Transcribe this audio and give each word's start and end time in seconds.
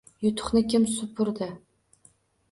Yutuqni 0.27 0.61
kim 0.73 0.87
supurdi? 0.93 1.51